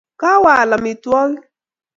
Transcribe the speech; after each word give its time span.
Kawe 0.21 0.49
aal 0.53 0.71
amitwokik 0.77 1.37